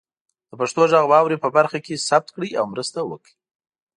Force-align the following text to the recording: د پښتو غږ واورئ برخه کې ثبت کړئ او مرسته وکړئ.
د 0.49 0.51
پښتو 0.59 0.81
غږ 0.91 1.05
واورئ 1.09 1.37
برخه 1.57 1.79
کې 1.85 2.03
ثبت 2.07 2.29
کړئ 2.35 2.51
او 2.59 2.65
مرسته 2.73 2.99
وکړئ. 3.09 3.33